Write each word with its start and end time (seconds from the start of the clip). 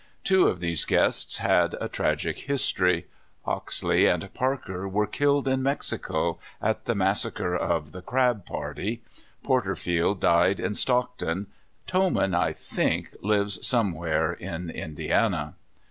Two 0.23 0.47
of 0.47 0.59
these 0.59 0.83
guests 0.83 1.37
had 1.37 1.75
a 1.79 1.87
tragic 1.87 2.39
history. 2.39 3.05
Ox 3.45 3.83
ley 3.83 4.07
and 4.07 4.33
Parker 4.33 4.89
were 4.89 5.05
killed 5.05 5.47
in 5.47 5.61
Mexico, 5.61 6.39
at 6.59 6.85
the 6.85 6.95
mas 6.95 7.21
sacre 7.21 7.55
of 7.55 7.91
the 7.91 8.01
Crabb 8.01 8.43
party. 8.43 9.03
Portertield 9.45 10.19
died 10.19 10.59
in 10.59 10.73
Stockton. 10.73 11.45
Toman, 11.85 12.33
I 12.33 12.51
think, 12.51 13.09
lives 13.21 13.59
somewhere 13.67 14.33
in 14.33 14.71
Indiana. 14.71 15.53